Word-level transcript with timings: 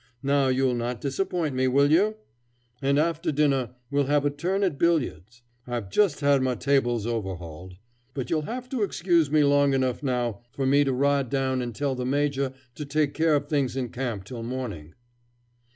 Now 0.23 0.47
you'll 0.47 0.73
not 0.73 0.99
disappoint 0.99 1.53
me, 1.53 1.67
will 1.67 1.91
you? 1.91 2.15
And 2.81 2.97
after 2.97 3.31
dinner 3.31 3.75
we'll 3.91 4.07
have 4.07 4.25
a 4.25 4.31
turn 4.31 4.63
at 4.63 4.79
billiards: 4.79 5.43
I've 5.67 5.91
just 5.91 6.21
had 6.21 6.41
my 6.41 6.55
tables 6.55 7.05
overhauled. 7.05 7.75
But 8.15 8.31
you'll 8.31 8.41
have 8.49 8.67
to 8.69 8.81
excuse 8.81 9.29
me 9.29 9.43
long 9.43 9.75
enough 9.75 10.01
now 10.01 10.41
for 10.53 10.65
me 10.65 10.83
to 10.85 10.91
ride 10.91 11.29
down 11.29 11.61
and 11.61 11.75
tell 11.75 11.93
the 11.93 12.03
major 12.03 12.51
to 12.73 12.83
take 12.83 13.13
care 13.13 13.35
of 13.35 13.47
things 13.47 13.75
in 13.75 13.89
camp 13.89 14.23
till 14.25 14.41
morning." 14.41 14.95